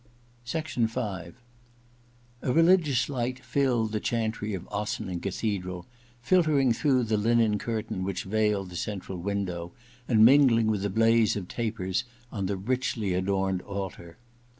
A 0.55 1.33
RELIGIOUS 2.45 3.07
light 3.07 3.37
filled 3.45 3.91
the 3.91 3.99
chantry 3.99 4.55
of 4.55 4.67
Ossining 4.69 5.19
Cathedral, 5.19 5.85
filtering 6.23 6.73
through 6.73 7.03
the 7.03 7.17
linen 7.17 7.59
curtain 7.59 8.03
which 8.03 8.23
veiled 8.23 8.71
the 8.71 8.75
central 8.75 9.19
window 9.19 9.73
and 10.07 10.25
mingling 10.25 10.65
with 10.65 10.81
the 10.81 10.89
blaze 10.89 11.35
of 11.35 11.47
tapers 11.47 12.03
on 12.31 12.47
the 12.47 12.57
richly 12.57 13.13
adorned 13.13 13.61
altar. 13.61 14.17